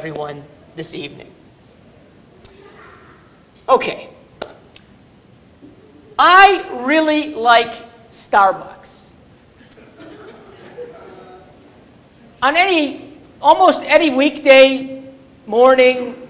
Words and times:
everyone 0.00 0.42
this 0.76 0.94
evening. 0.94 1.30
Okay. 3.68 4.08
I 6.18 6.66
really 6.86 7.34
like 7.34 7.70
Starbucks. 8.10 9.12
On 12.40 12.56
any, 12.56 13.12
almost 13.42 13.82
any 13.82 14.08
weekday 14.08 15.04
morning, 15.46 16.26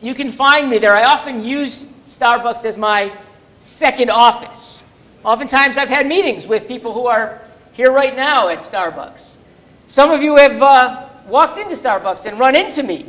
you 0.00 0.14
can 0.14 0.30
find 0.30 0.70
me 0.70 0.78
there. 0.78 0.96
I 0.96 1.04
often 1.04 1.44
use 1.44 1.88
Starbucks 2.06 2.64
as 2.64 2.78
my 2.78 3.12
second 3.60 4.10
office. 4.10 4.82
Oftentimes, 5.26 5.76
I've 5.76 5.90
had 5.90 6.06
meetings 6.06 6.46
with 6.46 6.66
people 6.66 6.94
who 6.94 7.06
are 7.06 7.42
here 7.72 7.92
right 7.92 8.16
now 8.16 8.48
at 8.48 8.60
Starbucks. 8.60 9.36
Some 9.86 10.10
of 10.10 10.22
you 10.22 10.36
have 10.36 10.62
uh, 10.62 11.09
walked 11.30 11.58
into 11.58 11.74
Starbucks 11.74 12.26
and 12.26 12.38
run 12.38 12.54
into 12.54 12.82
me. 12.82 13.06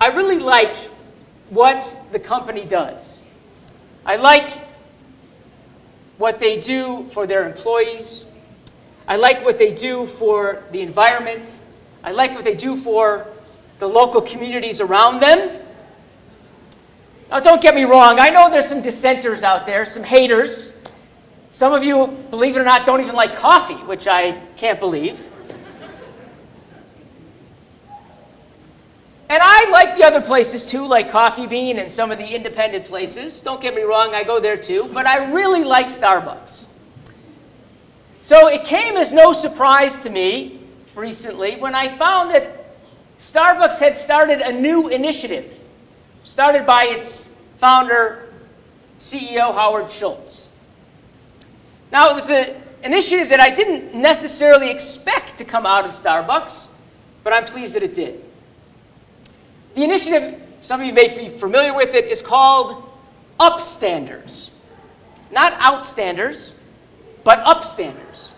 I 0.00 0.08
really 0.08 0.38
like 0.38 0.76
what 1.50 2.00
the 2.12 2.18
company 2.18 2.64
does. 2.64 3.26
I 4.06 4.16
like 4.16 4.48
what 6.16 6.40
they 6.40 6.60
do 6.60 7.06
for 7.10 7.26
their 7.26 7.46
employees. 7.46 8.24
I 9.06 9.16
like 9.16 9.44
what 9.44 9.58
they 9.58 9.74
do 9.74 10.06
for 10.06 10.62
the 10.70 10.80
environment. 10.80 11.64
I 12.02 12.12
like 12.12 12.34
what 12.34 12.44
they 12.44 12.54
do 12.54 12.76
for 12.76 13.26
the 13.78 13.88
local 13.88 14.22
communities 14.22 14.80
around 14.80 15.20
them. 15.20 15.60
Now, 17.30 17.40
don't 17.40 17.60
get 17.60 17.74
me 17.74 17.84
wrong, 17.84 18.18
I 18.18 18.30
know 18.30 18.50
there's 18.50 18.68
some 18.68 18.82
dissenters 18.82 19.42
out 19.42 19.66
there, 19.66 19.84
some 19.86 20.02
haters. 20.02 20.76
Some 21.50 21.72
of 21.72 21.82
you, 21.84 22.06
believe 22.30 22.56
it 22.56 22.60
or 22.60 22.64
not, 22.64 22.86
don't 22.86 23.00
even 23.00 23.14
like 23.14 23.36
coffee, 23.36 23.74
which 23.74 24.06
I 24.06 24.32
can't 24.56 24.78
believe. 24.78 25.26
And 29.28 29.40
I 29.40 29.70
like 29.70 29.96
the 29.96 30.04
other 30.04 30.20
places 30.20 30.66
too, 30.66 30.86
like 30.86 31.12
Coffee 31.12 31.46
Bean 31.46 31.78
and 31.78 31.90
some 31.90 32.10
of 32.10 32.18
the 32.18 32.34
independent 32.34 32.84
places. 32.84 33.40
Don't 33.40 33.60
get 33.60 33.76
me 33.76 33.82
wrong, 33.82 34.12
I 34.12 34.24
go 34.24 34.40
there 34.40 34.56
too. 34.56 34.90
But 34.92 35.06
I 35.06 35.30
really 35.32 35.62
like 35.62 35.86
Starbucks. 35.86 36.66
So 38.20 38.48
it 38.48 38.64
came 38.64 38.96
as 38.96 39.12
no 39.12 39.32
surprise 39.32 40.00
to 40.00 40.10
me 40.10 40.60
recently 40.96 41.56
when 41.56 41.76
I 41.76 41.88
found 41.88 42.32
that 42.32 42.76
Starbucks 43.18 43.78
had 43.78 43.96
started 43.96 44.40
a 44.40 44.52
new 44.52 44.88
initiative 44.88 45.60
started 46.24 46.66
by 46.66 46.84
its 46.84 47.36
founder, 47.56 48.32
CEO 48.98 49.54
Howard 49.54 49.90
Schultz. 49.90 50.49
Now, 51.92 52.10
it 52.10 52.14
was 52.14 52.30
an 52.30 52.56
initiative 52.84 53.28
that 53.30 53.40
I 53.40 53.50
didn't 53.50 53.94
necessarily 53.94 54.70
expect 54.70 55.38
to 55.38 55.44
come 55.44 55.66
out 55.66 55.84
of 55.84 55.90
Starbucks, 55.90 56.70
but 57.24 57.32
I'm 57.32 57.44
pleased 57.44 57.74
that 57.74 57.82
it 57.82 57.94
did. 57.94 58.22
The 59.74 59.84
initiative, 59.84 60.40
some 60.60 60.80
of 60.80 60.86
you 60.86 60.92
may 60.92 61.08
be 61.16 61.28
familiar 61.28 61.74
with 61.74 61.94
it, 61.94 62.06
is 62.06 62.22
called 62.22 62.88
Upstanders. 63.38 64.50
Not 65.30 65.52
Outstanders, 65.60 66.56
but 67.24 67.44
Upstanders. 67.44 68.34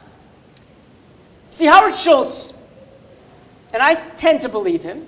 See, 1.50 1.66
Howard 1.66 1.94
Schultz, 1.94 2.58
and 3.72 3.82
I 3.82 3.94
tend 4.16 4.40
to 4.42 4.48
believe 4.48 4.82
him 4.82 5.06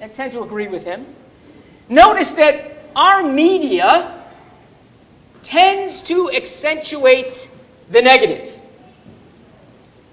and 0.00 0.12
tend 0.12 0.32
to 0.32 0.42
agree 0.42 0.68
with 0.68 0.84
him, 0.84 1.06
Notice 1.88 2.34
that 2.34 2.78
our 2.96 3.22
media 3.22 4.24
tends 5.42 6.02
to 6.02 6.30
accentuate 6.34 7.50
the 7.90 8.02
negative. 8.02 8.58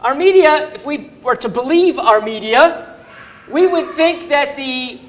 Our 0.01 0.15
media, 0.15 0.71
if 0.73 0.85
we 0.85 1.11
were 1.21 1.35
to 1.37 1.49
believe 1.49 1.97
our 1.97 2.21
media, 2.21 2.97
we 3.49 3.67
would 3.67 3.89
think 3.91 4.29
that 4.29 4.55
the 4.55 4.99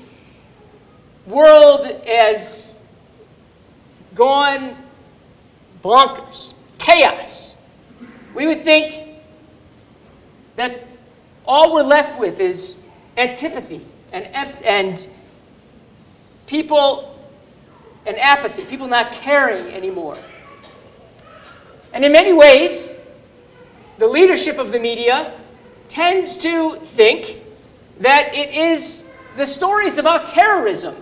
world 1.26 1.86
has 2.06 2.78
gone 4.14 4.76
bonkers, 5.82 6.54
chaos. 6.78 7.58
We 8.34 8.46
would 8.46 8.62
think 8.62 9.20
that 10.56 10.86
all 11.46 11.72
we're 11.72 11.82
left 11.82 12.18
with 12.18 12.40
is 12.40 12.82
antipathy 13.16 13.84
and, 14.12 14.26
and 14.64 15.08
people 16.46 17.10
and 18.06 18.18
apathy, 18.18 18.64
people 18.64 18.86
not 18.86 19.12
caring 19.12 19.66
anymore. 19.72 20.18
And 21.94 22.04
in 22.04 22.12
many 22.12 22.32
ways, 22.32 22.92
the 23.98 24.06
leadership 24.06 24.58
of 24.58 24.72
the 24.72 24.80
media 24.80 25.32
tends 25.88 26.36
to 26.38 26.74
think 26.74 27.40
that 28.00 28.34
it 28.34 28.50
is 28.50 29.08
the 29.36 29.46
stories 29.46 29.96
about 29.96 30.26
terrorism 30.26 30.96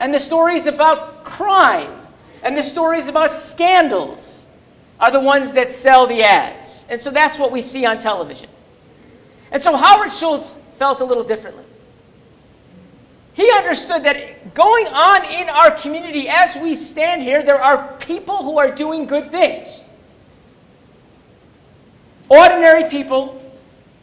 and 0.00 0.12
the 0.12 0.18
stories 0.18 0.66
about 0.66 1.24
crime 1.24 1.92
and 2.42 2.56
the 2.56 2.62
stories 2.62 3.06
about 3.06 3.32
scandals 3.32 4.44
are 4.98 5.12
the 5.12 5.20
ones 5.20 5.52
that 5.52 5.72
sell 5.72 6.08
the 6.08 6.24
ads. 6.24 6.86
And 6.90 7.00
so 7.00 7.12
that's 7.12 7.38
what 7.38 7.52
we 7.52 7.60
see 7.60 7.86
on 7.86 8.00
television. 8.00 8.48
And 9.52 9.62
so 9.62 9.76
Howard 9.76 10.12
Schultz 10.12 10.60
felt 10.78 11.00
a 11.00 11.04
little 11.04 11.22
differently. 11.22 11.64
He 13.34 13.48
understood 13.52 14.02
that 14.02 14.52
going 14.54 14.88
on 14.88 15.24
in 15.26 15.48
our 15.48 15.70
community 15.70 16.28
as 16.28 16.56
we 16.56 16.74
stand 16.74 17.22
here, 17.22 17.44
there 17.44 17.60
are 17.60 17.96
people 17.98 18.42
who 18.42 18.58
are 18.58 18.72
doing 18.72 19.06
good 19.06 19.30
things. 19.30 19.84
Ordinary 22.28 22.88
people 22.90 23.40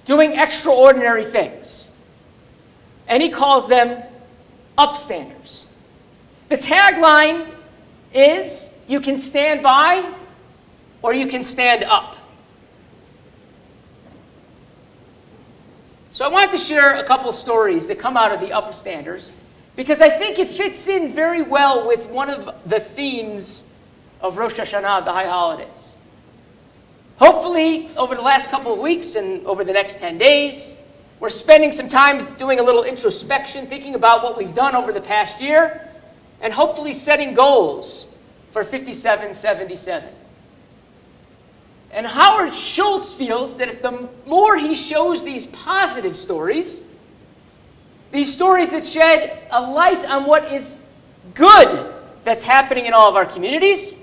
doing 0.06 0.38
extraordinary 0.38 1.24
things. 1.24 1.90
And 3.08 3.22
he 3.22 3.30
calls 3.30 3.68
them 3.68 4.04
upstanders. 4.78 5.66
The 6.50 6.58
tagline 6.58 7.50
is 8.14 8.74
you 8.88 9.00
can 9.00 9.18
stand 9.18 9.64
by 9.64 10.12
or 11.02 11.14
you 11.14 11.28
can 11.28 11.44
stand 11.44 11.84
up. 11.84 12.18
So 16.12 16.26
I 16.26 16.28
wanted 16.28 16.52
to 16.52 16.58
share 16.58 17.00
a 17.00 17.04
couple 17.04 17.32
stories 17.32 17.88
that 17.88 17.98
come 17.98 18.18
out 18.18 18.34
of 18.34 18.42
the 18.42 18.48
Upstanders 18.48 19.32
because 19.78 20.02
I 20.02 20.10
think 20.10 20.40
it 20.40 20.50
fits 20.50 20.90
in 20.90 21.14
very 21.14 21.42
well 21.42 21.88
with 21.88 22.08
one 22.10 22.30
of 22.30 22.54
the 22.66 22.82
themes 22.82 23.72
of 24.20 24.38
Rosh 24.38 24.56
Hashanah, 24.56 25.06
the 25.06 25.14
high 25.14 25.28
holidays. 25.28 25.96
Hopefully, 27.22 27.88
over 27.98 28.16
the 28.16 28.22
last 28.24 28.50
couple 28.50 28.74
of 28.74 28.80
weeks 28.80 29.14
and 29.14 29.46
over 29.46 29.64
the 29.64 29.72
next 29.72 30.00
10 30.00 30.18
days, 30.18 30.82
we're 31.20 31.30
spending 31.30 31.72
some 31.72 31.88
time 31.88 32.34
doing 32.34 32.58
a 32.58 32.64
little 32.64 32.82
introspection, 32.82 33.68
thinking 33.68 33.94
about 33.94 34.24
what 34.24 34.40
we've 34.40 34.56
done 34.56 34.74
over 34.74 34.92
the 34.92 35.02
past 35.02 35.40
year, 35.40 35.88
and 36.42 36.52
hopefully 36.52 36.94
setting 36.94 37.36
goals 37.36 38.08
for 38.50 38.64
5777. 38.64 40.10
And 41.92 42.08
Howard 42.08 42.56
Schultz 42.56 43.14
feels 43.14 43.58
that 43.58 43.84
the 43.84 44.10
more 44.26 44.58
he 44.58 44.74
shows 44.74 45.24
these 45.24 45.46
positive 45.46 46.18
stories, 46.18 46.84
these 48.12 48.34
stories 48.34 48.72
that 48.72 48.84
shed 48.84 49.38
a 49.52 49.62
light 49.62 50.04
on 50.06 50.26
what 50.26 50.52
is 50.52 50.80
good 51.36 51.94
that's 52.24 52.44
happening 52.44 52.88
in 52.88 52.94
all 52.94 53.08
of 53.08 53.16
our 53.16 53.28
communities, 53.28 54.01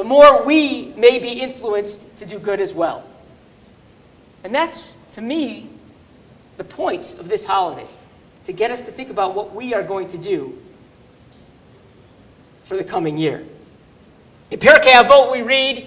the 0.00 0.04
more 0.04 0.42
we 0.44 0.94
may 0.96 1.18
be 1.18 1.28
influenced 1.42 2.16
to 2.16 2.24
do 2.24 2.38
good 2.38 2.58
as 2.58 2.72
well. 2.72 3.04
And 4.42 4.54
that's, 4.54 4.96
to 5.12 5.20
me, 5.20 5.68
the 6.56 6.64
points 6.64 7.12
of 7.12 7.28
this 7.28 7.44
holiday 7.44 7.86
to 8.44 8.52
get 8.54 8.70
us 8.70 8.80
to 8.86 8.92
think 8.92 9.10
about 9.10 9.34
what 9.34 9.54
we 9.54 9.74
are 9.74 9.82
going 9.82 10.08
to 10.08 10.16
do 10.16 10.58
for 12.64 12.78
the 12.78 12.82
coming 12.82 13.18
year. 13.18 13.44
In 14.50 14.58
Pirkei 14.58 14.92
Avot, 14.92 15.30
we 15.30 15.42
read, 15.42 15.86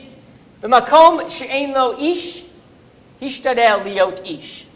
"B'makom 0.62 1.32
she'en 1.32 1.74
lo 1.74 1.98
ish, 2.00 2.44
hishtadel 3.20 3.82
liot 3.82 4.30
ish." 4.30 4.68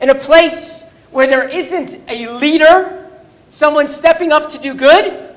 In 0.00 0.08
a 0.08 0.14
place 0.14 0.86
where 1.10 1.26
there 1.26 1.46
isn't 1.46 2.00
a 2.08 2.28
leader, 2.28 3.10
someone 3.50 3.88
stepping 3.88 4.32
up 4.32 4.48
to 4.48 4.58
do 4.58 4.72
good, 4.72 5.36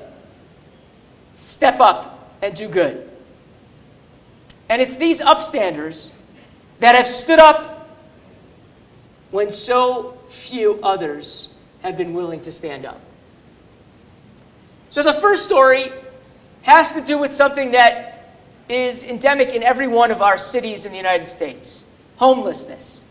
step 1.36 1.78
up 1.78 2.08
and 2.42 2.56
do 2.56 2.68
good. 2.68 3.08
And 4.68 4.80
it's 4.80 4.96
these 4.96 5.20
upstanders 5.20 6.12
that 6.80 6.94
have 6.94 7.06
stood 7.06 7.38
up 7.38 7.88
when 9.30 9.50
so 9.50 10.18
few 10.28 10.80
others 10.82 11.48
have 11.82 11.96
been 11.96 12.14
willing 12.14 12.40
to 12.42 12.52
stand 12.52 12.84
up. 12.84 13.00
So 14.90 15.02
the 15.02 15.14
first 15.14 15.44
story 15.44 15.86
has 16.62 16.92
to 16.92 17.00
do 17.00 17.18
with 17.18 17.32
something 17.32 17.72
that 17.72 18.36
is 18.68 19.04
endemic 19.04 19.50
in 19.50 19.62
every 19.62 19.88
one 19.88 20.10
of 20.10 20.22
our 20.22 20.38
cities 20.38 20.84
in 20.84 20.92
the 20.92 20.98
United 20.98 21.28
States 21.28 21.86
homelessness. 22.16 23.04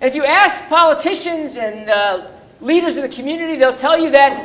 And 0.00 0.08
if 0.08 0.14
you 0.14 0.24
ask 0.24 0.68
politicians 0.68 1.56
and 1.56 1.88
uh, 1.88 2.26
leaders 2.60 2.96
of 2.96 3.02
the 3.02 3.08
community, 3.08 3.56
they'll 3.56 3.74
tell 3.74 3.98
you 3.98 4.10
that 4.10 4.38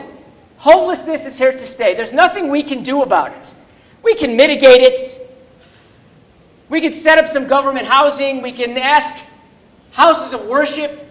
homelessness 0.58 1.26
is 1.26 1.38
here 1.38 1.52
to 1.52 1.66
stay. 1.66 1.96
There's 1.96 2.14
nothing 2.14 2.50
we 2.50 2.62
can 2.62 2.84
do 2.84 3.02
about 3.02 3.32
it. 3.32 3.56
We 4.04 4.16
can 4.16 4.38
mitigate 4.38 4.82
it. 4.82 5.00
We 6.72 6.80
can 6.80 6.94
set 6.94 7.20
up 7.20 7.28
some 7.28 7.48
government 7.48 7.86
housing. 7.86 8.42
We 8.42 8.54
can 8.54 8.78
ask 8.78 9.14
houses 9.92 10.34
of 10.34 10.46
worship 10.46 11.06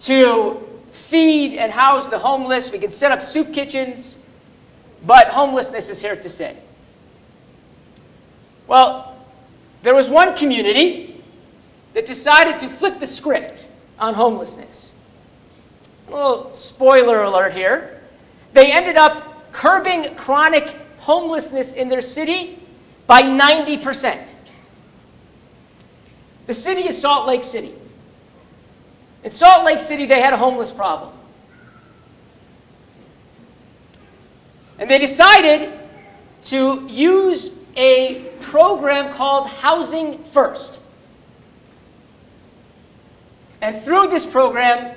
to 0.00 0.62
feed 0.92 1.56
and 1.56 1.72
house 1.72 2.10
the 2.10 2.18
homeless. 2.18 2.70
We 2.70 2.78
can 2.78 2.92
set 2.92 3.10
up 3.12 3.22
soup 3.22 3.54
kitchens, 3.54 4.22
but 5.06 5.28
homelessness 5.28 5.88
is 5.88 6.02
here 6.02 6.16
to 6.16 6.28
stay. 6.28 6.54
Well, 8.66 9.16
there 9.82 9.94
was 9.94 10.10
one 10.10 10.36
community 10.36 11.24
that 11.94 12.04
decided 12.04 12.58
to 12.58 12.68
flip 12.68 13.00
the 13.00 13.06
script 13.06 13.72
on 13.98 14.12
homelessness. 14.12 14.96
A 16.08 16.10
little 16.10 16.52
spoiler 16.52 17.22
alert 17.22 17.54
here. 17.54 18.02
They 18.52 18.70
ended 18.70 18.96
up 18.96 19.50
curbing 19.52 20.14
chronic 20.16 20.76
homelessness 20.98 21.72
in 21.72 21.88
their 21.88 22.02
city 22.02 22.58
by 23.06 23.22
90%. 23.22 24.32
The 26.46 26.54
city 26.54 26.82
is 26.82 27.00
Salt 27.00 27.26
Lake 27.26 27.42
City. 27.42 27.74
In 29.24 29.30
Salt 29.30 29.64
Lake 29.64 29.80
City, 29.80 30.06
they 30.06 30.20
had 30.20 30.32
a 30.32 30.36
homeless 30.36 30.70
problem. 30.70 31.12
And 34.78 34.88
they 34.90 34.98
decided 34.98 35.72
to 36.44 36.86
use 36.88 37.56
a 37.76 38.24
program 38.40 39.12
called 39.12 39.48
Housing 39.48 40.22
First. 40.24 40.80
And 43.60 43.74
through 43.74 44.08
this 44.08 44.24
program, 44.26 44.94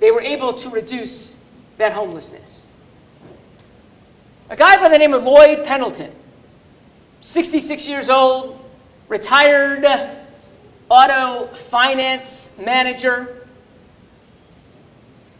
they 0.00 0.10
were 0.10 0.20
able 0.20 0.52
to 0.54 0.68
reduce 0.68 1.40
that 1.78 1.92
homelessness. 1.92 2.66
A 4.50 4.56
guy 4.56 4.76
by 4.76 4.88
the 4.88 4.98
name 4.98 5.14
of 5.14 5.22
Lloyd 5.22 5.64
Pendleton, 5.64 6.12
66 7.22 7.88
years 7.88 8.10
old, 8.10 8.58
retired 9.06 9.86
auto 10.88 11.46
finance 11.54 12.58
manager, 12.58 13.46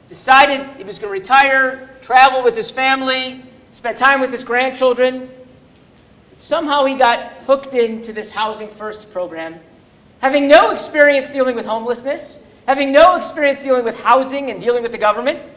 decided 0.08 0.64
he 0.76 0.84
was 0.84 1.00
going 1.00 1.08
to 1.08 1.12
retire, 1.12 1.90
travel 2.00 2.44
with 2.44 2.56
his 2.56 2.70
family, 2.70 3.42
spend 3.72 3.98
time 3.98 4.20
with 4.20 4.30
his 4.30 4.44
grandchildren. 4.44 5.28
Somehow 6.36 6.84
he 6.84 6.94
got 6.94 7.32
hooked 7.48 7.74
into 7.74 8.12
this 8.12 8.30
Housing 8.30 8.68
First 8.68 9.10
program, 9.10 9.58
having 10.20 10.46
no 10.46 10.70
experience 10.70 11.32
dealing 11.32 11.56
with 11.56 11.66
homelessness, 11.66 12.44
having 12.68 12.92
no 12.92 13.16
experience 13.16 13.60
dealing 13.60 13.84
with 13.84 13.98
housing 14.00 14.52
and 14.52 14.60
dealing 14.60 14.84
with 14.84 14.92
the 14.92 14.98
government. 14.98 15.50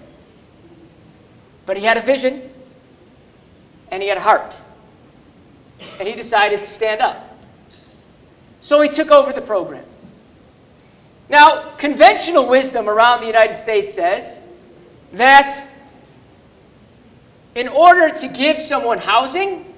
But 1.68 1.78
he 1.78 1.84
had 1.84 1.98
a 1.98 2.02
vision 2.02 2.50
and 3.92 4.02
he 4.02 4.10
had 4.10 4.18
a 4.18 4.22
heart. 4.22 4.60
And 6.00 6.08
he 6.08 6.16
decided 6.16 6.60
to 6.60 6.66
stand 6.66 7.02
up. 7.02 7.38
So 8.60 8.82
he 8.82 8.90
took 8.90 9.12
over 9.12 9.32
the 9.34 9.42
program. 9.42 9.86
Now, 11.30 11.76
conventional 11.78 12.48
wisdom 12.48 12.88
around 12.88 13.22
the 13.22 13.28
United 13.28 13.56
States 13.56 13.94
says 13.94 14.42
that 15.14 15.70
in 17.56 17.68
order 17.68 18.10
to 18.10 18.28
give 18.28 18.62
someone 18.62 18.98
housing, 18.98 19.74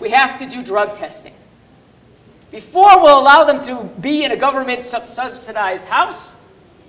we 0.00 0.10
have 0.10 0.38
to 0.38 0.46
do 0.46 0.62
drug 0.62 0.94
testing. 0.94 1.32
Before 2.50 3.02
we'll 3.02 3.18
allow 3.18 3.44
them 3.44 3.60
to 3.62 3.84
be 4.00 4.24
in 4.24 4.30
a 4.30 4.36
government 4.36 4.84
subsidized 4.84 5.86
house, 5.86 6.36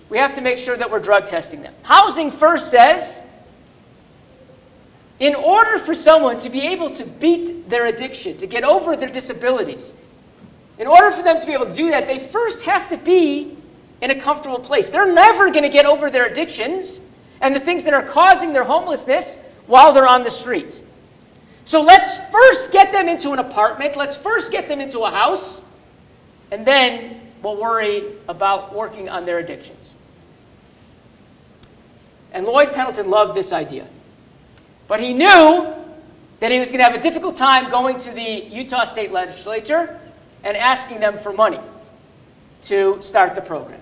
we 0.10 0.18
have 0.18 0.36
to 0.36 0.42
make 0.42 0.60
sure 0.60 0.78
that 0.78 0.92
we're 0.92 1.00
drug 1.00 1.26
testing 1.26 1.62
them. 1.62 1.74
Housing 1.84 2.30
First 2.30 2.70
says 2.70 3.24
in 5.20 5.36
order 5.36 5.80
for 5.80 5.96
someone 5.96 6.40
to 6.40 6.50
be 6.50 6.68
able 6.68 6.90
to 6.92 7.06
beat 7.06 7.70
their 7.70 7.86
addiction, 7.86 8.38
to 8.38 8.48
get 8.48 8.64
over 8.64 8.96
their 8.96 9.10
disabilities, 9.10 10.00
in 10.78 10.88
order 10.88 11.10
for 11.12 11.24
them 11.24 11.40
to 11.40 11.46
be 11.46 11.54
able 11.54 11.68
to 11.68 11.76
do 11.76 11.92
that, 11.92 12.08
they 12.08 12.20
first 12.20 12.62
have 12.64 12.90
to 12.90 12.98
be 12.98 13.58
in 14.02 14.12
a 14.12 14.20
comfortable 14.20 14.60
place. 14.60 14.92
They're 14.92 15.14
never 15.14 15.50
going 15.52 15.64
to 15.64 15.70
get 15.70 15.86
over 15.86 16.10
their 16.10 16.26
addictions 16.26 17.02
and 17.40 17.56
the 17.56 17.60
things 17.60 17.86
that 17.86 17.94
are 17.94 18.04
causing 18.04 18.52
their 18.52 18.66
homelessness 18.66 19.42
while 19.68 19.94
they're 19.94 20.08
on 20.08 20.24
the 20.24 20.32
street. 20.32 20.84
So 21.64 21.82
let's 21.82 22.20
first 22.30 22.72
get 22.72 22.92
them 22.92 23.08
into 23.08 23.32
an 23.32 23.40
apartment. 23.40 23.96
Let's 23.96 24.18
first 24.18 24.52
get 24.52 24.68
them 24.68 24.82
into 24.82 25.00
a 25.00 25.10
house. 25.10 25.64
And 26.52 26.66
then 26.66 27.22
we'll 27.42 27.60
worry 27.60 28.04
about 28.28 28.76
working 28.76 29.10
on 29.10 29.26
their 29.26 29.40
addictions. 29.40 29.96
And 32.34 32.46
Lloyd 32.46 32.74
Pendleton 32.74 33.10
loved 33.10 33.34
this 33.34 33.54
idea. 33.54 33.88
But 34.88 35.00
he 35.00 35.14
knew 35.14 35.74
that 36.40 36.52
he 36.52 36.60
was 36.60 36.70
going 36.70 36.80
to 36.80 36.84
have 36.84 36.96
a 36.96 37.02
difficult 37.02 37.38
time 37.38 37.70
going 37.72 37.98
to 38.00 38.12
the 38.12 38.46
Utah 38.52 38.86
State 38.86 39.12
Legislature 39.12 40.00
and 40.44 40.56
asking 40.56 41.00
them 41.00 41.18
for 41.18 41.34
money 41.34 41.60
to 42.64 43.02
start 43.02 43.36
the 43.36 43.42
program. 43.42 43.82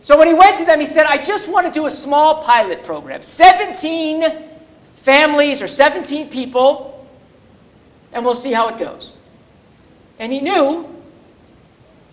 So 0.00 0.18
when 0.18 0.28
he 0.28 0.34
went 0.34 0.58
to 0.58 0.64
them, 0.64 0.80
he 0.80 0.86
said, 0.86 1.06
I 1.06 1.22
just 1.22 1.50
want 1.50 1.66
to 1.66 1.72
do 1.72 1.86
a 1.86 1.90
small 1.90 2.42
pilot 2.42 2.84
program 2.84 3.22
17 3.22 4.24
families 4.94 5.62
or 5.62 5.66
17 5.66 6.28
people, 6.28 7.08
and 8.12 8.24
we'll 8.24 8.34
see 8.34 8.52
how 8.52 8.68
it 8.68 8.78
goes. 8.78 9.14
And 10.18 10.32
he 10.32 10.40
knew 10.40 10.86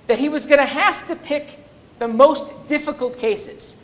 that 0.08 0.18
he 0.18 0.30
was 0.30 0.46
going 0.46 0.60
to 0.60 0.66
have 0.66 1.06
to 1.08 1.16
pick 1.16 1.60
the 2.00 2.08
most 2.08 2.50
difficult 2.68 3.18
cases. 3.18 3.78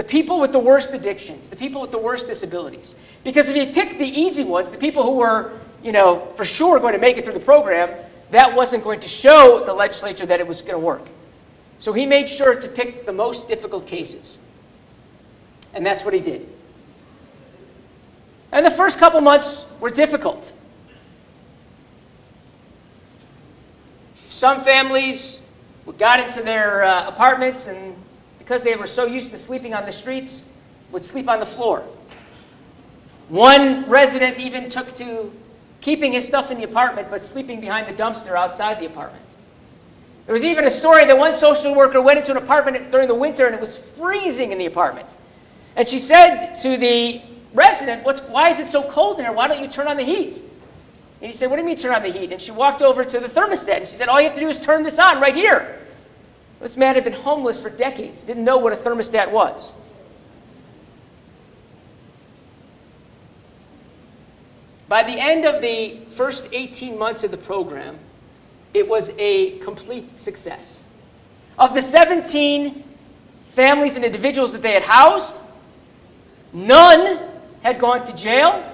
The 0.00 0.04
people 0.04 0.40
with 0.40 0.52
the 0.52 0.58
worst 0.58 0.94
addictions, 0.94 1.50
the 1.50 1.56
people 1.56 1.82
with 1.82 1.90
the 1.90 1.98
worst 1.98 2.26
disabilities. 2.26 2.96
Because 3.22 3.50
if 3.50 3.54
he 3.54 3.70
picked 3.70 3.98
the 3.98 4.06
easy 4.06 4.44
ones, 4.44 4.72
the 4.72 4.78
people 4.78 5.02
who 5.02 5.16
were 5.16 5.52
you 5.82 5.92
know, 5.92 6.20
for 6.36 6.46
sure 6.46 6.80
going 6.80 6.94
to 6.94 6.98
make 6.98 7.18
it 7.18 7.24
through 7.24 7.34
the 7.34 7.38
program, 7.38 7.90
that 8.30 8.56
wasn't 8.56 8.82
going 8.82 9.00
to 9.00 9.08
show 9.10 9.62
the 9.66 9.74
legislature 9.74 10.24
that 10.24 10.40
it 10.40 10.46
was 10.46 10.62
going 10.62 10.72
to 10.72 10.78
work. 10.78 11.06
So 11.76 11.92
he 11.92 12.06
made 12.06 12.30
sure 12.30 12.54
to 12.58 12.66
pick 12.66 13.04
the 13.04 13.12
most 13.12 13.46
difficult 13.46 13.86
cases. 13.86 14.38
And 15.74 15.84
that's 15.84 16.02
what 16.02 16.14
he 16.14 16.20
did. 16.20 16.48
And 18.52 18.64
the 18.64 18.70
first 18.70 18.98
couple 18.98 19.20
months 19.20 19.66
were 19.80 19.90
difficult. 19.90 20.54
Some 24.14 24.62
families 24.62 25.46
got 25.98 26.20
into 26.20 26.40
their 26.40 26.84
uh, 26.84 27.06
apartments 27.06 27.68
and 27.68 27.99
because 28.50 28.64
they 28.64 28.74
were 28.74 28.88
so 28.88 29.06
used 29.06 29.30
to 29.30 29.38
sleeping 29.38 29.74
on 29.74 29.86
the 29.86 29.92
streets, 29.92 30.48
would 30.90 31.04
sleep 31.04 31.28
on 31.28 31.38
the 31.38 31.46
floor. 31.46 31.84
One 33.28 33.88
resident 33.88 34.40
even 34.40 34.68
took 34.68 34.92
to 34.96 35.30
keeping 35.80 36.14
his 36.14 36.26
stuff 36.26 36.50
in 36.50 36.58
the 36.58 36.64
apartment 36.64 37.10
but 37.10 37.22
sleeping 37.22 37.60
behind 37.60 37.86
the 37.86 37.92
dumpster 37.92 38.34
outside 38.34 38.80
the 38.80 38.86
apartment. 38.86 39.24
There 40.26 40.32
was 40.32 40.44
even 40.44 40.64
a 40.64 40.70
story 40.70 41.06
that 41.06 41.16
one 41.16 41.36
social 41.36 41.76
worker 41.76 42.02
went 42.02 42.18
into 42.18 42.32
an 42.32 42.38
apartment 42.38 42.90
during 42.90 43.06
the 43.06 43.14
winter 43.14 43.46
and 43.46 43.54
it 43.54 43.60
was 43.60 43.78
freezing 43.78 44.50
in 44.50 44.58
the 44.58 44.66
apartment. 44.66 45.16
And 45.76 45.86
she 45.86 46.00
said 46.00 46.54
to 46.54 46.76
the 46.76 47.22
resident, 47.54 48.04
Why 48.04 48.48
is 48.48 48.58
it 48.58 48.66
so 48.66 48.82
cold 48.82 49.20
in 49.20 49.26
here? 49.26 49.32
Why 49.32 49.46
don't 49.46 49.60
you 49.60 49.68
turn 49.68 49.86
on 49.86 49.96
the 49.96 50.02
heat? 50.02 50.42
And 51.20 51.30
he 51.30 51.32
said, 51.32 51.50
What 51.50 51.56
do 51.56 51.62
you 51.62 51.68
mean 51.68 51.76
turn 51.76 51.94
on 51.94 52.02
the 52.02 52.10
heat? 52.10 52.32
And 52.32 52.42
she 52.42 52.50
walked 52.50 52.82
over 52.82 53.04
to 53.04 53.20
the 53.20 53.28
thermostat 53.28 53.76
and 53.76 53.86
she 53.86 53.94
said, 53.94 54.08
All 54.08 54.20
you 54.20 54.26
have 54.26 54.34
to 54.34 54.40
do 54.40 54.48
is 54.48 54.58
turn 54.58 54.82
this 54.82 54.98
on 54.98 55.20
right 55.20 55.36
here. 55.36 55.79
This 56.60 56.76
man 56.76 56.94
had 56.94 57.04
been 57.04 57.14
homeless 57.14 57.60
for 57.60 57.70
decades, 57.70 58.22
didn't 58.22 58.44
know 58.44 58.58
what 58.58 58.72
a 58.72 58.76
thermostat 58.76 59.30
was. 59.30 59.72
By 64.88 65.04
the 65.04 65.18
end 65.18 65.46
of 65.46 65.62
the 65.62 66.00
first 66.10 66.48
18 66.52 66.98
months 66.98 67.24
of 67.24 67.30
the 67.30 67.36
program, 67.36 67.98
it 68.74 68.88
was 68.88 69.12
a 69.18 69.58
complete 69.60 70.18
success. 70.18 70.84
Of 71.58 71.74
the 71.74 71.82
17 71.82 72.84
families 73.46 73.96
and 73.96 74.04
individuals 74.04 74.52
that 74.52 74.62
they 74.62 74.72
had 74.72 74.82
housed, 74.82 75.40
none 76.52 77.20
had 77.62 77.78
gone 77.78 78.02
to 78.02 78.16
jail, 78.16 78.64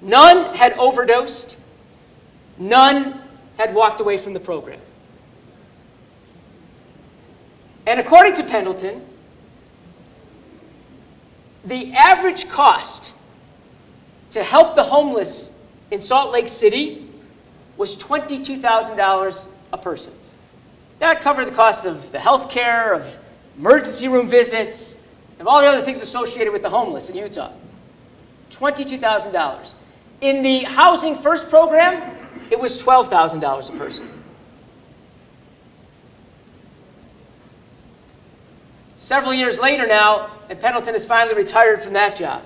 none 0.00 0.54
had 0.54 0.74
overdosed, 0.78 1.58
none 2.58 3.20
had 3.56 3.74
walked 3.74 4.00
away 4.00 4.18
from 4.18 4.32
the 4.34 4.40
program. 4.40 4.80
And 7.86 8.00
according 8.00 8.34
to 8.34 8.44
Pendleton, 8.44 9.04
the 11.64 11.92
average 11.92 12.48
cost 12.48 13.14
to 14.30 14.42
help 14.42 14.74
the 14.74 14.82
homeless 14.82 15.56
in 15.90 16.00
Salt 16.00 16.32
Lake 16.32 16.48
City 16.48 17.06
was 17.76 17.96
$22,000 17.96 19.48
a 19.72 19.78
person. 19.78 20.14
That 20.98 21.20
covered 21.20 21.46
the 21.46 21.52
cost 21.52 21.86
of 21.86 22.10
the 22.12 22.18
health 22.18 22.50
care, 22.50 22.94
of 22.94 23.18
emergency 23.58 24.08
room 24.08 24.28
visits, 24.28 25.02
and 25.38 25.48
all 25.48 25.60
the 25.60 25.66
other 25.66 25.82
things 25.82 26.00
associated 26.00 26.52
with 26.52 26.62
the 26.62 26.70
homeless 26.70 27.10
in 27.10 27.16
Utah. 27.16 27.52
$22,000. 28.50 29.74
In 30.20 30.42
the 30.42 30.60
Housing 30.64 31.16
First 31.16 31.50
program, 31.50 32.16
it 32.50 32.58
was 32.58 32.82
$12,000 32.82 33.68
a 33.68 33.78
person. 33.78 34.23
Several 39.04 39.34
years 39.34 39.60
later 39.60 39.86
now, 39.86 40.30
and 40.48 40.58
Pendleton 40.58 40.94
has 40.94 41.04
finally 41.04 41.34
retired 41.34 41.82
from 41.82 41.92
that 41.92 42.16
job. 42.16 42.42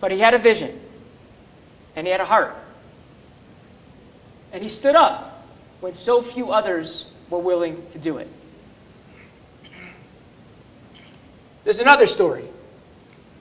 But 0.00 0.10
he 0.10 0.18
had 0.18 0.34
a 0.34 0.38
vision, 0.38 0.78
and 1.96 2.06
he 2.06 2.10
had 2.10 2.20
a 2.20 2.26
heart. 2.26 2.54
And 4.52 4.62
he 4.62 4.68
stood 4.68 4.96
up, 4.96 5.46
when 5.80 5.94
so 5.94 6.20
few 6.20 6.52
others 6.52 7.10
were 7.30 7.38
willing 7.38 7.86
to 7.88 7.98
do 7.98 8.18
it. 8.18 8.28
There's 11.64 11.80
another 11.80 12.06
story. 12.06 12.44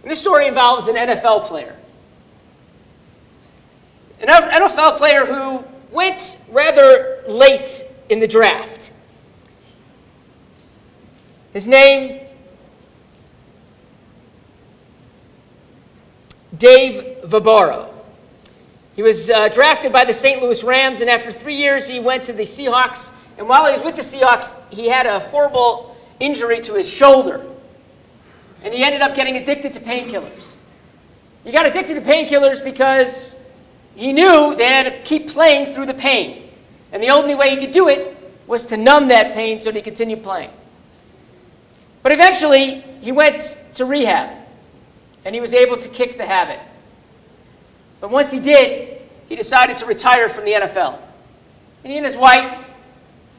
And 0.04 0.10
this 0.10 0.22
story 0.22 0.48
involves 0.48 0.88
an 0.88 0.96
NFL 0.96 1.48
player. 1.48 1.76
An 4.22 4.30
NFL 4.30 4.96
player 4.96 5.26
who 5.26 5.66
went 5.92 6.42
rather 6.50 7.24
late 7.28 7.84
in 8.08 8.22
the 8.22 8.28
draft. 8.28 8.94
His 11.58 11.68
name, 11.68 12.20
Dave 16.56 17.24
Vobora. 17.24 17.90
He 18.96 19.02
was 19.02 19.32
uh, 19.32 19.48
drafted 19.48 19.92
by 19.92 20.06
the 20.06 20.14
St. 20.14 20.40
Louis 20.40 20.64
Rams, 20.64 21.02
and 21.02 21.10
after 21.10 21.32
three 21.32 21.56
years, 21.56 21.88
he 21.88 22.00
went 22.00 22.26
to 22.26 22.34
the 22.34 22.44
Seahawks. 22.44 23.12
And 23.40 23.50
while 23.50 23.66
he 23.66 23.72
was 23.72 23.82
with 23.82 23.96
the 23.96 24.04
Seahawks, 24.04 24.54
he 24.72 24.88
had 24.88 25.08
a 25.08 25.20
horrible 25.20 25.98
injury 26.20 26.60
to 26.60 26.76
his 26.76 26.88
shoulder. 26.88 27.44
And 28.64 28.72
he 28.72 28.84
ended 28.84 29.02
up 29.02 29.16
getting 29.16 29.36
addicted 29.36 29.74
to 29.74 29.80
painkillers. 29.80 30.54
He 31.44 31.52
got 31.52 31.66
addicted 31.66 31.96
to 31.96 32.02
painkillers 32.02 32.64
because 32.64 33.42
he 33.96 34.14
knew 34.14 34.54
they 34.56 34.66
had 34.66 34.84
to 34.84 35.02
keep 35.02 35.30
playing 35.30 35.74
through 35.74 35.88
the 35.88 35.96
pain. 35.96 36.52
And 36.92 37.02
the 37.02 37.10
only 37.10 37.34
way 37.34 37.50
he 37.50 37.58
could 37.58 37.72
do 37.74 37.90
it 37.90 38.16
was 38.46 38.68
to 38.68 38.78
numb 38.78 39.08
that 39.08 39.34
pain 39.34 39.60
so 39.60 39.72
he 39.72 39.82
continued 39.82 40.22
playing. 40.22 40.52
But 42.08 42.14
eventually, 42.14 42.86
he 43.02 43.12
went 43.12 43.66
to 43.74 43.84
rehab, 43.84 44.30
and 45.26 45.36
he 45.36 45.42
was 45.42 45.54
able 45.54 45.76
to 45.76 45.90
kick 45.90 46.16
the 46.16 46.26
habit. 46.26 46.58
But 48.00 48.12
once 48.12 48.32
he 48.32 48.40
did, 48.40 49.02
he 49.28 49.36
decided 49.36 49.76
to 49.76 49.86
retire 49.86 50.30
from 50.30 50.46
the 50.46 50.54
NFL. 50.54 51.00
And 51.84 51.92
he 51.92 51.98
and 51.98 52.06
his 52.06 52.16
wife 52.16 52.70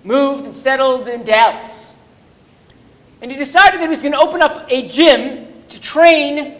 moved 0.04 0.44
and 0.44 0.54
settled 0.54 1.08
in 1.08 1.24
Dallas. 1.24 1.96
And 3.22 3.32
he 3.32 3.38
decided 3.38 3.80
that 3.80 3.84
he 3.84 3.88
was 3.88 4.02
going 4.02 4.12
to 4.12 4.20
open 4.20 4.42
up 4.42 4.66
a 4.70 4.86
gym 4.86 5.46
to 5.70 5.80
train 5.80 6.56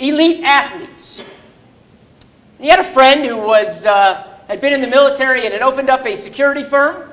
elite 0.00 0.42
athletes. 0.42 1.20
And 1.20 2.64
he 2.64 2.68
had 2.68 2.80
a 2.80 2.84
friend 2.84 3.24
who 3.24 3.38
was, 3.38 3.86
uh, 3.86 4.36
had 4.48 4.60
been 4.60 4.72
in 4.72 4.80
the 4.80 4.88
military 4.88 5.44
and 5.44 5.52
had 5.52 5.62
opened 5.62 5.90
up 5.90 6.04
a 6.04 6.16
security 6.16 6.64
firm 6.64 7.12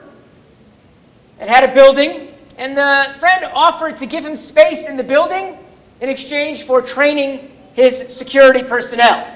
and 1.40 1.48
had 1.48 1.70
a 1.70 1.72
building. 1.72 2.33
And 2.58 2.78
the 2.78 3.16
friend 3.20 3.46
offered 3.54 3.98
to 3.98 4.06
give 4.06 4.26
him 4.26 4.36
space 4.36 4.88
in 4.88 4.98
the 4.98 5.04
building 5.04 5.58
in 6.02 6.10
exchange 6.10 6.64
for 6.64 6.82
training 6.82 7.52
his 7.74 8.16
security 8.16 8.64
personnel. 8.64 9.28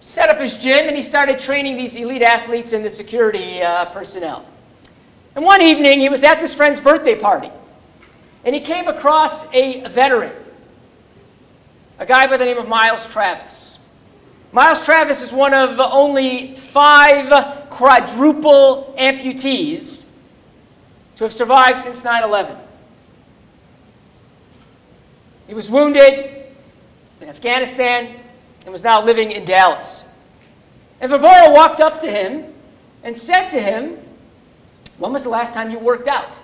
Set 0.00 0.28
up 0.28 0.38
his 0.38 0.56
gym 0.58 0.88
and 0.88 0.96
he 0.96 1.02
started 1.02 1.38
training 1.38 1.76
these 1.76 1.94
elite 1.94 2.22
athletes 2.22 2.72
and 2.72 2.84
the 2.84 2.90
security 2.90 3.62
uh, 3.62 3.84
personnel. 3.86 4.44
And 5.34 5.44
one 5.44 5.62
evening, 5.62 6.00
he 6.00 6.08
was 6.08 6.24
at 6.24 6.40
this 6.40 6.52
friend's 6.52 6.80
birthday 6.80 7.18
party, 7.18 7.50
and 8.44 8.54
he 8.54 8.60
came 8.60 8.88
across 8.88 9.50
a 9.54 9.86
veteran, 9.88 10.32
a 11.98 12.04
guy 12.04 12.26
by 12.26 12.36
the 12.36 12.44
name 12.44 12.58
of 12.58 12.68
Miles 12.68 13.08
Travis. 13.08 13.78
Miles 14.52 14.84
Travis 14.84 15.22
is 15.22 15.32
one 15.32 15.54
of 15.54 15.80
only 15.80 16.54
five 16.56 17.70
quadruple 17.70 18.94
amputees 18.98 20.10
to 21.16 21.24
have 21.24 21.32
survived 21.32 21.78
since 21.78 22.04
9 22.04 22.22
11. 22.22 22.58
He 25.46 25.54
was 25.54 25.70
wounded 25.70 26.44
in 27.22 27.28
Afghanistan 27.30 28.14
and 28.64 28.72
was 28.72 28.84
now 28.84 29.02
living 29.02 29.32
in 29.32 29.46
Dallas. 29.46 30.04
And 31.00 31.10
Vobora 31.10 31.52
walked 31.52 31.80
up 31.80 31.98
to 32.00 32.10
him 32.10 32.52
and 33.02 33.16
said 33.16 33.48
to 33.50 33.60
him, 33.60 33.96
When 34.98 35.14
was 35.14 35.22
the 35.22 35.30
last 35.30 35.54
time 35.54 35.70
you 35.70 35.78
worked 35.78 36.08
out? 36.08 36.38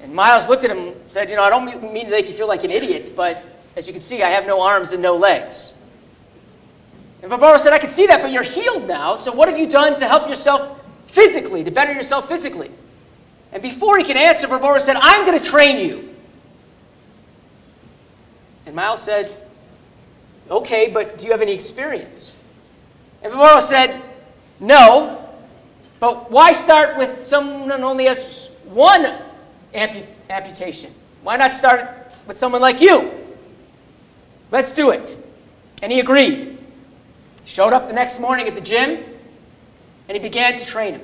And 0.00 0.14
Miles 0.14 0.48
looked 0.48 0.64
at 0.64 0.70
him 0.70 0.88
and 0.88 0.96
said, 1.08 1.28
You 1.28 1.36
know, 1.36 1.42
I 1.42 1.50
don't 1.50 1.66
mean 1.66 2.06
to 2.06 2.10
make 2.10 2.28
you 2.28 2.34
feel 2.34 2.48
like 2.48 2.64
an 2.64 2.70
idiot, 2.70 3.12
but 3.14 3.44
as 3.76 3.86
you 3.86 3.92
can 3.92 4.02
see, 4.02 4.22
I 4.22 4.30
have 4.30 4.46
no 4.46 4.62
arms 4.62 4.92
and 4.92 5.02
no 5.02 5.16
legs. 5.16 5.76
And 7.22 7.30
Vobora 7.30 7.58
said, 7.58 7.72
I 7.72 7.78
can 7.78 7.90
see 7.90 8.06
that, 8.08 8.20
but 8.20 8.32
you're 8.32 8.42
healed 8.42 8.88
now, 8.88 9.14
so 9.14 9.32
what 9.32 9.48
have 9.48 9.56
you 9.56 9.68
done 9.68 9.94
to 9.96 10.08
help 10.08 10.28
yourself 10.28 10.80
physically, 11.06 11.62
to 11.62 11.70
better 11.70 11.92
yourself 11.92 12.28
physically? 12.28 12.70
And 13.52 13.62
before 13.62 13.96
he 13.96 14.04
could 14.04 14.16
answer, 14.16 14.48
Vobora 14.48 14.80
said, 14.80 14.96
I'm 14.98 15.24
going 15.24 15.38
to 15.38 15.44
train 15.44 15.86
you. 15.86 16.14
And 18.66 18.74
Miles 18.74 19.02
said, 19.02 19.36
Okay, 20.50 20.90
but 20.90 21.18
do 21.18 21.24
you 21.24 21.30
have 21.30 21.40
any 21.40 21.52
experience? 21.52 22.36
And 23.22 23.32
Vobora 23.32 23.60
said, 23.60 24.02
No, 24.58 25.24
but 26.00 26.30
why 26.30 26.52
start 26.52 26.96
with 26.96 27.24
someone 27.24 27.70
only 27.84 28.06
has 28.06 28.56
one 28.64 29.06
ampu- 29.72 30.06
amputation? 30.28 30.92
Why 31.22 31.36
not 31.36 31.54
start 31.54 32.12
with 32.26 32.36
someone 32.36 32.60
like 32.60 32.80
you? 32.80 33.12
Let's 34.50 34.74
do 34.74 34.90
it. 34.90 35.16
And 35.82 35.92
he 35.92 36.00
agreed. 36.00 36.58
Showed 37.44 37.72
up 37.72 37.88
the 37.88 37.94
next 37.94 38.20
morning 38.20 38.46
at 38.46 38.54
the 38.54 38.60
gym, 38.60 39.02
and 40.08 40.16
he 40.16 40.18
began 40.18 40.56
to 40.56 40.64
train 40.64 40.94
him. 40.94 41.02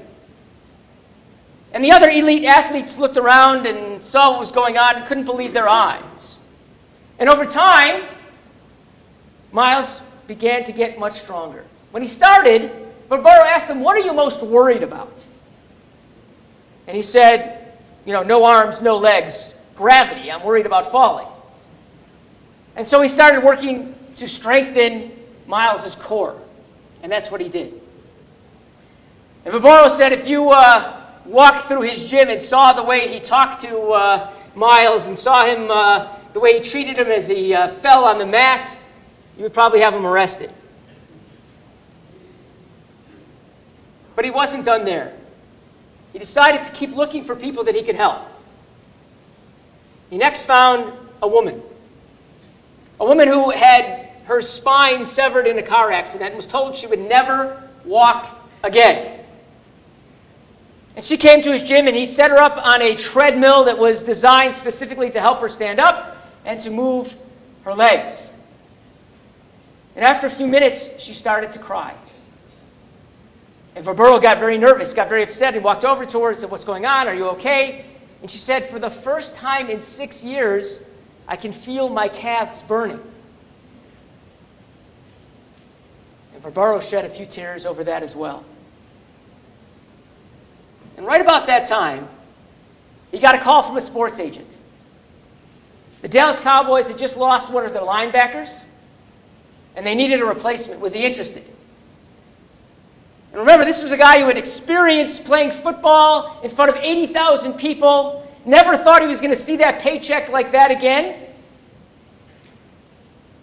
And 1.72 1.84
the 1.84 1.92
other 1.92 2.08
elite 2.08 2.44
athletes 2.44 2.98
looked 2.98 3.16
around 3.16 3.66
and 3.66 4.02
saw 4.02 4.30
what 4.30 4.40
was 4.40 4.52
going 4.52 4.78
on 4.78 4.96
and 4.96 5.06
couldn't 5.06 5.26
believe 5.26 5.52
their 5.52 5.68
eyes. 5.68 6.40
And 7.18 7.28
over 7.28 7.44
time, 7.44 8.04
Miles 9.52 10.00
began 10.26 10.64
to 10.64 10.72
get 10.72 10.98
much 10.98 11.14
stronger. 11.14 11.64
When 11.90 12.02
he 12.02 12.08
started, 12.08 12.70
Vobora 13.10 13.46
asked 13.46 13.70
him, 13.70 13.80
What 13.80 13.96
are 13.96 14.04
you 14.04 14.14
most 14.14 14.42
worried 14.42 14.82
about? 14.82 15.26
And 16.86 16.96
he 16.96 17.02
said, 17.02 17.74
You 18.06 18.12
know, 18.12 18.22
no 18.22 18.44
arms, 18.44 18.80
no 18.80 18.96
legs, 18.96 19.54
gravity. 19.76 20.30
I'm 20.30 20.42
worried 20.42 20.66
about 20.66 20.90
falling. 20.90 21.26
And 22.76 22.86
so 22.86 23.02
he 23.02 23.08
started 23.08 23.42
working 23.42 23.94
to 24.16 24.28
strengthen 24.28 25.12
Miles's 25.48 25.96
core. 25.96 26.40
And 27.02 27.10
that's 27.10 27.32
what 27.32 27.40
he 27.40 27.48
did. 27.48 27.72
And 29.44 29.54
Vobora 29.54 29.90
said, 29.90 30.12
If 30.12 30.28
you 30.28 30.50
uh, 30.50 31.00
walked 31.24 31.60
through 31.60 31.82
his 31.82 32.08
gym 32.08 32.28
and 32.28 32.40
saw 32.40 32.72
the 32.74 32.82
way 32.82 33.08
he 33.08 33.18
talked 33.18 33.60
to 33.62 33.90
uh, 33.90 34.30
Miles 34.54 35.08
and 35.08 35.16
saw 35.16 35.44
him, 35.44 35.70
uh, 35.70 36.14
the 36.34 36.40
way 36.40 36.58
he 36.58 36.60
treated 36.60 36.98
him 36.98 37.08
as 37.08 37.26
he 37.26 37.54
uh, 37.54 37.66
fell 37.66 38.04
on 38.04 38.18
the 38.18 38.26
mat, 38.26 38.78
you 39.36 39.42
would 39.42 39.54
probably 39.54 39.80
have 39.80 39.94
him 39.94 40.06
arrested. 40.06 40.50
But 44.14 44.24
he 44.24 44.30
wasn't 44.30 44.66
done 44.66 44.84
there. 44.84 45.14
He 46.12 46.18
decided 46.18 46.64
to 46.64 46.72
keep 46.72 46.94
looking 46.94 47.24
for 47.24 47.34
people 47.36 47.64
that 47.64 47.74
he 47.74 47.82
could 47.82 47.94
help. 47.94 48.22
He 50.10 50.18
next 50.18 50.44
found 50.44 50.92
a 51.22 51.28
woman. 51.28 51.62
A 53.00 53.04
woman 53.04 53.28
who 53.28 53.50
had 53.50 54.07
her 54.28 54.42
spine 54.42 55.06
severed 55.06 55.46
in 55.46 55.58
a 55.58 55.62
car 55.62 55.90
accident 55.90 56.28
and 56.28 56.36
was 56.36 56.46
told 56.46 56.76
she 56.76 56.86
would 56.86 57.00
never 57.00 57.62
walk 57.86 58.38
again. 58.62 59.24
And 60.96 61.04
she 61.04 61.16
came 61.16 61.40
to 61.42 61.50
his 61.50 61.62
gym 61.62 61.86
and 61.86 61.96
he 61.96 62.04
set 62.04 62.30
her 62.30 62.36
up 62.36 62.58
on 62.62 62.82
a 62.82 62.94
treadmill 62.94 63.64
that 63.64 63.78
was 63.78 64.04
designed 64.04 64.54
specifically 64.54 65.10
to 65.12 65.20
help 65.20 65.40
her 65.40 65.48
stand 65.48 65.80
up 65.80 66.18
and 66.44 66.60
to 66.60 66.70
move 66.70 67.16
her 67.64 67.72
legs. 67.72 68.34
And 69.96 70.04
after 70.04 70.26
a 70.26 70.30
few 70.30 70.46
minutes, 70.46 71.02
she 71.02 71.14
started 71.14 71.50
to 71.52 71.58
cry. 71.58 71.94
And 73.76 73.82
Vobora 73.82 74.20
got 74.20 74.38
very 74.38 74.58
nervous, 74.58 74.92
got 74.92 75.08
very 75.08 75.22
upset. 75.22 75.54
He 75.54 75.60
walked 75.60 75.86
over 75.86 76.04
to 76.04 76.22
her 76.24 76.28
and 76.28 76.36
said, 76.36 76.50
What's 76.50 76.64
going 76.64 76.84
on? 76.84 77.08
Are 77.08 77.14
you 77.14 77.28
okay? 77.30 77.86
And 78.20 78.30
she 78.30 78.38
said, 78.38 78.66
For 78.66 78.78
the 78.78 78.90
first 78.90 79.36
time 79.36 79.70
in 79.70 79.80
six 79.80 80.22
years, 80.22 80.86
I 81.26 81.36
can 81.36 81.52
feel 81.52 81.88
my 81.88 82.08
calves 82.08 82.62
burning. 82.62 83.00
And 86.38 86.54
Vobora 86.54 86.80
shed 86.80 87.04
a 87.04 87.08
few 87.08 87.26
tears 87.26 87.66
over 87.66 87.84
that 87.84 88.02
as 88.02 88.14
well. 88.14 88.44
And 90.96 91.04
right 91.04 91.20
about 91.20 91.46
that 91.48 91.66
time, 91.66 92.08
he 93.10 93.18
got 93.18 93.34
a 93.34 93.38
call 93.38 93.62
from 93.62 93.76
a 93.76 93.80
sports 93.80 94.20
agent. 94.20 94.46
The 96.02 96.08
Dallas 96.08 96.38
Cowboys 96.38 96.88
had 96.88 96.98
just 96.98 97.16
lost 97.16 97.50
one 97.50 97.64
of 97.64 97.72
their 97.72 97.82
linebackers, 97.82 98.62
and 99.74 99.84
they 99.84 99.96
needed 99.96 100.20
a 100.20 100.24
replacement. 100.24 100.80
Was 100.80 100.92
he 100.92 101.04
interested? 101.04 101.42
And 103.32 103.40
remember, 103.40 103.64
this 103.64 103.82
was 103.82 103.90
a 103.90 103.96
guy 103.96 104.20
who 104.20 104.26
had 104.26 104.38
experienced 104.38 105.24
playing 105.24 105.50
football 105.50 106.40
in 106.42 106.50
front 106.50 106.70
of 106.70 106.76
80,000 106.76 107.54
people, 107.54 108.28
never 108.44 108.76
thought 108.76 109.02
he 109.02 109.08
was 109.08 109.20
going 109.20 109.32
to 109.32 109.36
see 109.36 109.56
that 109.56 109.80
paycheck 109.80 110.28
like 110.28 110.52
that 110.52 110.70
again. 110.70 111.20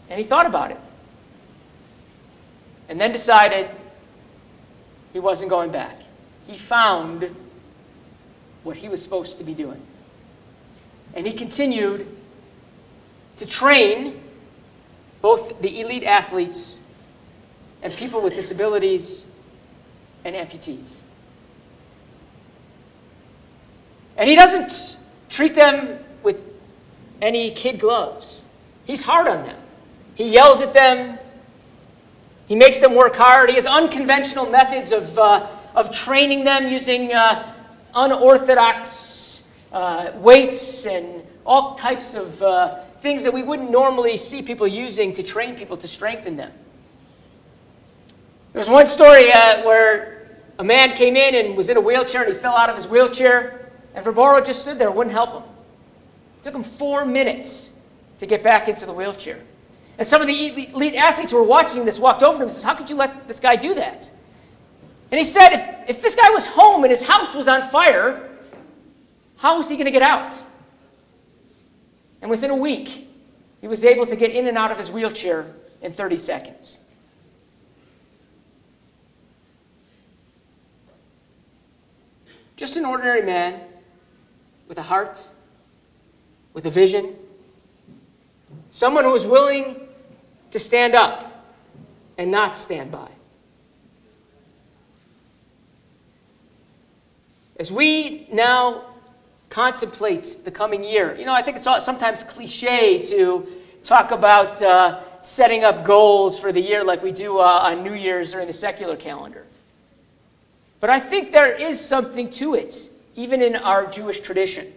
And 0.10 0.18
he 0.20 0.26
thought 0.26 0.46
about 0.46 0.72
it. 0.72 0.78
And 2.88 3.00
then 3.00 3.12
decided 3.12 3.70
he 5.14 5.20
wasn't 5.20 5.50
going 5.50 5.72
back. 5.72 6.02
He 6.48 6.58
found 6.58 7.36
what 8.64 8.78
he 8.78 8.90
was 8.90 9.02
supposed 9.02 9.38
to 9.38 9.44
be 9.44 9.54
doing. 9.54 9.82
And 11.14 11.26
he 11.26 11.34
continued 11.34 12.08
to 13.38 13.46
train 13.46 14.22
both 15.22 15.62
the 15.62 15.82
elite 15.82 16.04
athletes 16.04 16.84
and 17.82 17.94
people 17.94 18.22
with 18.22 18.36
disabilities 18.36 19.32
and 20.24 20.36
amputees. 20.36 21.02
And 24.18 24.30
he 24.30 24.36
doesn't 24.36 25.00
treat 25.30 25.56
them 25.56 26.00
with 26.24 26.38
any 27.22 27.52
kid 27.52 27.80
gloves. 27.80 28.46
He's 28.86 29.04
hard 29.04 29.28
on 29.28 29.46
them. 29.46 29.58
He 30.16 30.32
yells 30.32 30.62
at 30.62 30.74
them. 30.74 31.20
He 32.48 32.56
makes 32.56 32.80
them 32.80 32.96
work 32.96 33.16
hard. 33.16 33.50
He 33.50 33.56
has 33.56 33.66
unconventional 33.66 34.46
methods 34.50 34.92
of, 34.92 35.18
uh, 35.18 35.48
of 35.74 35.92
training 35.92 36.46
them 36.46 36.72
using 36.72 37.14
uh, 37.14 37.54
unorthodox 37.96 39.50
uh, 39.72 40.12
weights 40.16 40.86
and 40.86 41.24
all 41.46 41.76
types 41.76 42.14
of 42.14 42.42
uh, 42.42 42.80
things 43.00 43.24
that 43.24 43.34
we 43.34 43.44
wouldn't 43.44 43.72
normally 43.72 44.18
see 44.18 44.42
people 44.42 44.68
using 44.68 45.14
to 45.14 45.24
train 45.24 45.56
people 45.56 45.78
to 45.78 45.88
strengthen 45.88 46.38
them. 46.38 46.52
There 48.54 48.60
was 48.60 48.70
one 48.70 48.88
story 48.88 49.32
uh, 49.32 49.64
where 49.64 50.28
a 50.60 50.64
man 50.64 50.96
came 50.96 51.16
in 51.16 51.36
and 51.36 51.58
was 51.58 51.70
in 51.70 51.78
a 51.78 51.82
wheelchair 51.82 52.24
and 52.24 52.34
he 52.34 52.40
fell 52.40 52.56
out 52.56 52.70
of 52.70 52.76
his 52.76 52.88
wheelchair, 52.88 53.70
and 53.94 54.06
Vobora 54.06 54.46
just 54.46 54.62
stood 54.62 54.80
there 54.80 54.92
wouldn't 54.92 55.14
help 55.14 55.34
him. 55.34 55.44
It 56.40 56.44
took 56.44 56.56
him 56.56 56.64
four 56.64 57.06
minutes 57.06 57.74
to 58.20 58.26
get 58.26 58.44
back 58.44 58.70
into 58.70 58.86
the 58.86 58.94
wheelchair. 58.94 59.40
And 59.98 60.06
some 60.06 60.22
of 60.22 60.28
the 60.28 60.70
elite 60.74 60.96
athletes 60.96 61.32
who 61.32 61.38
were 61.38 61.44
watching 61.44 61.86
this 61.86 62.00
walked 62.00 62.22
over 62.22 62.34
to 62.34 62.38
him 62.38 62.42
and 62.44 62.52
said, 62.52 62.64
How 62.64 62.76
could 62.76 62.90
you 62.90 62.96
let 62.96 63.28
this 63.28 63.40
guy 63.40 63.56
do 63.56 63.76
that? 63.76 64.12
And 65.12 65.18
he 65.18 65.24
said, 65.24 65.50
If, 65.54 65.90
if 65.90 66.02
this 66.02 66.16
guy 66.16 66.30
was 66.32 66.48
home 66.48 66.84
and 66.84 66.92
his 66.92 67.08
house 67.08 67.34
was 67.34 67.48
on 67.48 67.62
fire, 67.62 68.30
how 69.38 69.58
was 69.58 69.70
he 69.70 69.76
going 69.76 69.86
to 69.86 69.92
get 69.92 70.02
out? 70.02 70.36
And 72.22 72.30
within 72.30 72.50
a 72.50 72.56
week, 72.56 73.08
he 73.62 73.68
was 73.68 73.86
able 73.86 74.06
to 74.08 74.16
get 74.16 74.32
in 74.32 74.48
and 74.48 74.58
out 74.58 74.72
of 74.72 74.78
his 74.78 74.92
wheelchair 74.92 75.46
in 75.82 75.94
30 75.94 76.18
seconds. 76.18 76.80
Just 82.58 82.78
an 82.78 82.86
ordinary 82.86 83.22
man 83.22 83.62
with 84.68 84.78
a 84.78 84.84
heart, 84.84 85.28
with 86.54 86.66
a 86.66 86.70
vision, 86.70 87.16
someone 88.72 89.04
who 89.04 89.12
was 89.12 89.28
willing 89.28 89.85
to 90.56 90.60
stand 90.60 90.96
up 90.96 91.46
and 92.18 92.32
not 92.32 92.56
stand 92.56 92.90
by. 92.90 93.10
As 97.60 97.74
we 97.74 98.26
now 98.32 98.86
contemplate 99.50 100.38
the 100.46 100.52
coming 100.52 100.82
year, 100.82 101.14
you 101.14 101.26
know, 101.26 101.34
I 101.34 101.42
think 101.42 101.58
it's 101.58 101.68
sometimes 101.84 102.24
cliche 102.24 103.02
to 103.02 103.46
talk 103.84 104.12
about 104.12 104.62
uh, 104.62 105.02
setting 105.22 105.66
up 105.66 105.84
goals 105.84 106.40
for 106.40 106.54
the 106.54 106.62
year 106.62 106.86
like 106.86 107.04
we 107.04 107.12
do 107.12 107.38
uh, 107.38 107.44
on 107.44 107.84
New 107.84 107.94
Year's 107.94 108.34
or 108.34 108.40
in 108.40 108.48
the 108.48 108.54
secular 108.54 108.96
calendar. 108.96 109.46
But 110.80 110.90
I 110.90 111.02
think 111.02 111.34
there 111.34 111.54
is 111.54 111.86
something 111.86 112.30
to 112.30 112.56
it, 112.56 112.92
even 113.18 113.42
in 113.42 113.58
our 113.58 113.88
Jewish 113.88 114.22
tradition, 114.22 114.72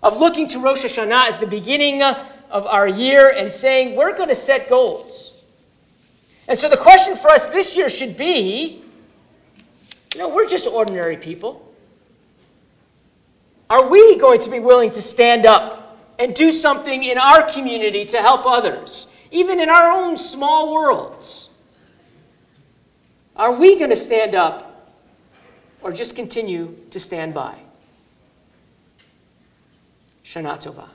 of 0.00 0.18
looking 0.18 0.46
to 0.50 0.60
Rosh 0.60 0.84
Hashanah 0.84 1.26
as 1.26 1.38
the 1.38 1.48
beginning 1.48 2.04
of 2.50 2.66
our 2.66 2.88
year 2.88 3.32
and 3.34 3.52
saying, 3.52 3.96
we're 3.96 4.16
going 4.16 4.28
to 4.28 4.34
set 4.34 4.68
goals. 4.68 5.42
And 6.46 6.58
so 6.58 6.68
the 6.68 6.76
question 6.76 7.16
for 7.16 7.28
us 7.28 7.48
this 7.48 7.76
year 7.76 7.90
should 7.90 8.16
be 8.16 8.82
you 10.14 10.20
know, 10.20 10.28
we're 10.28 10.48
just 10.48 10.66
ordinary 10.66 11.16
people. 11.16 11.64
Are 13.70 13.88
we 13.88 14.18
going 14.18 14.40
to 14.40 14.50
be 14.50 14.58
willing 14.58 14.90
to 14.92 15.02
stand 15.02 15.46
up 15.46 15.98
and 16.18 16.34
do 16.34 16.50
something 16.50 17.04
in 17.04 17.18
our 17.18 17.42
community 17.42 18.04
to 18.06 18.18
help 18.18 18.46
others, 18.46 19.12
even 19.30 19.60
in 19.60 19.68
our 19.68 19.90
own 19.92 20.16
small 20.16 20.72
worlds? 20.72 21.54
Are 23.36 23.52
we 23.52 23.78
going 23.78 23.90
to 23.90 23.96
stand 23.96 24.34
up 24.34 24.96
or 25.82 25.92
just 25.92 26.16
continue 26.16 26.74
to 26.90 26.98
stand 26.98 27.34
by? 27.34 27.54
Shana 30.24 30.60
Tova. 30.60 30.88